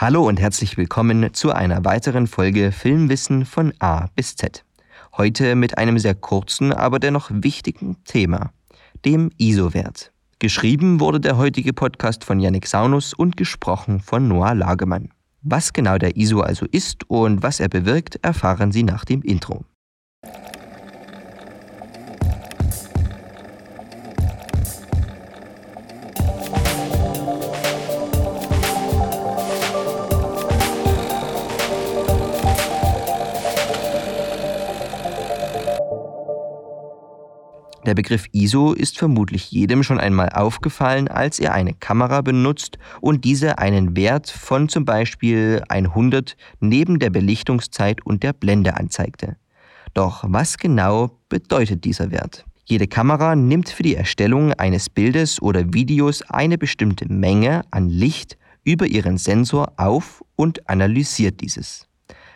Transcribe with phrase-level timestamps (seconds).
[0.00, 4.64] Hallo und herzlich willkommen zu einer weiteren Folge Filmwissen von A bis Z.
[5.16, 8.52] Heute mit einem sehr kurzen, aber dennoch wichtigen Thema,
[9.04, 10.12] dem ISO-Wert.
[10.38, 15.08] Geschrieben wurde der heutige Podcast von Yannick Saunus und gesprochen von Noah Lagemann.
[15.42, 19.64] Was genau der ISO also ist und was er bewirkt, erfahren Sie nach dem Intro.
[37.88, 43.24] Der Begriff ISO ist vermutlich jedem schon einmal aufgefallen, als er eine Kamera benutzt und
[43.24, 49.38] diese einen Wert von zum Beispiel 100 neben der Belichtungszeit und der Blende anzeigte.
[49.94, 52.44] Doch was genau bedeutet dieser Wert?
[52.66, 58.36] Jede Kamera nimmt für die Erstellung eines Bildes oder Videos eine bestimmte Menge an Licht
[58.64, 61.88] über ihren Sensor auf und analysiert dieses.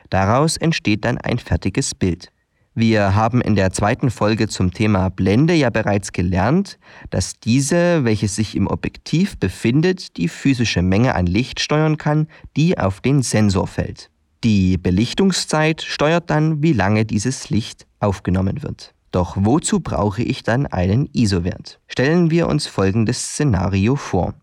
[0.09, 2.32] Daraus entsteht dann ein fertiges Bild.
[2.75, 6.79] Wir haben in der zweiten Folge zum Thema Blende ja bereits gelernt,
[7.11, 12.79] dass diese, welches sich im Objektiv befindet, die physische Menge an Licht steuern kann, die
[12.79, 14.09] auf den Sensor fällt.
[14.43, 18.95] Die Belichtungszeit steuert dann, wie lange dieses Licht aufgenommen wird.
[19.11, 21.79] Doch wozu brauche ich dann einen ISO-Wert?
[21.87, 24.35] Stellen wir uns folgendes Szenario vor.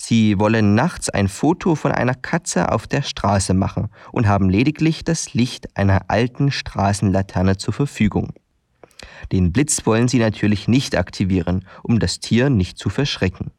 [0.00, 5.04] Sie wollen nachts ein Foto von einer Katze auf der Straße machen und haben lediglich
[5.04, 8.32] das Licht einer alten Straßenlaterne zur Verfügung.
[9.32, 13.50] Den Blitz wollen Sie natürlich nicht aktivieren, um das Tier nicht zu verschrecken.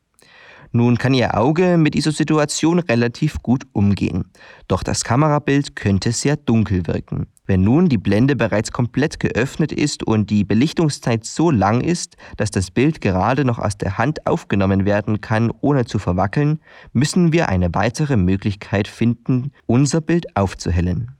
[0.72, 4.25] Nun kann Ihr Auge mit dieser Situation relativ gut umgehen,
[4.67, 7.26] doch das Kamerabild könnte sehr dunkel wirken.
[7.48, 12.52] Wenn nun die Blende bereits komplett geöffnet ist und die Belichtungszeit so lang ist, dass
[12.52, 16.59] das Bild gerade noch aus der Hand aufgenommen werden kann, ohne zu verwackeln,
[16.94, 21.16] müssen wir eine weitere Möglichkeit finden, unser Bild aufzuhellen.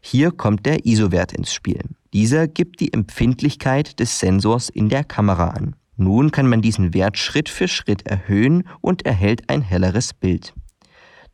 [0.00, 1.82] Hier kommt der ISO-Wert ins Spiel.
[2.14, 5.76] Dieser gibt die Empfindlichkeit des Sensors in der Kamera an.
[6.00, 10.54] Nun kann man diesen Wert Schritt für Schritt erhöhen und erhält ein helleres Bild.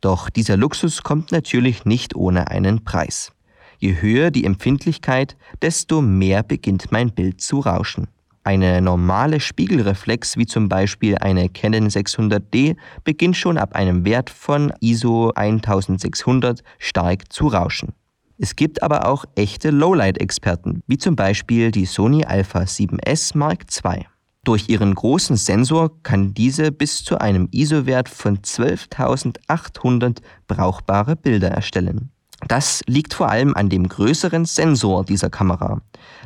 [0.01, 3.31] Doch dieser Luxus kommt natürlich nicht ohne einen Preis.
[3.77, 8.07] Je höher die Empfindlichkeit, desto mehr beginnt mein Bild zu rauschen.
[8.43, 14.73] Eine normale Spiegelreflex, wie zum Beispiel eine Canon 600D, beginnt schon ab einem Wert von
[14.81, 17.93] ISO 1600 stark zu rauschen.
[18.39, 24.05] Es gibt aber auch echte Lowlight-Experten, wie zum Beispiel die Sony Alpha 7S Mark II.
[24.45, 32.11] Durch ihren großen Sensor kann diese bis zu einem ISO-Wert von 12.800 brauchbare Bilder erstellen.
[32.47, 35.81] Das liegt vor allem an dem größeren Sensor dieser Kamera.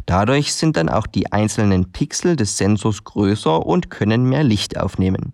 [0.05, 5.31] Dadurch sind dann auch die einzelnen Pixel des Sensors größer und können mehr Licht aufnehmen.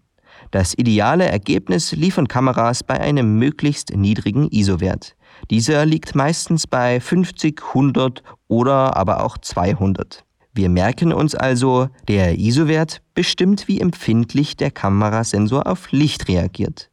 [0.51, 5.16] Das ideale Ergebnis liefern Kameras bei einem möglichst niedrigen ISO-Wert.
[5.50, 10.24] Dieser liegt meistens bei 50, 100 oder aber auch 200.
[10.58, 16.90] Wir merken uns also, der ISO-Wert bestimmt, wie empfindlich der Kamerasensor auf Licht reagiert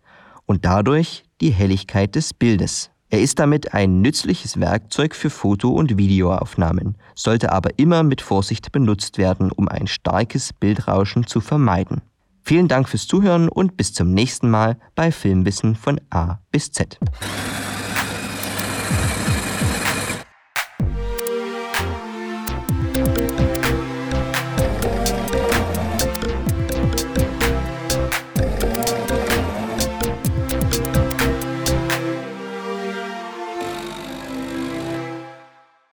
[0.46, 2.90] und dadurch die Helligkeit des Bildes.
[3.08, 8.72] Er ist damit ein nützliches Werkzeug für Foto- und Videoaufnahmen, sollte aber immer mit Vorsicht
[8.72, 12.00] benutzt werden, um ein starkes Bildrauschen zu vermeiden.
[12.42, 16.98] Vielen Dank fürs Zuhören und bis zum nächsten Mal bei Filmwissen von A bis Z.